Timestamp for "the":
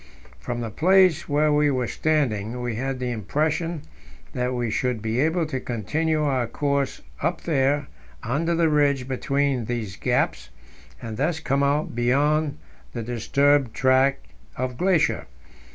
0.61-0.71, 2.97-3.11, 8.55-8.67, 12.93-13.03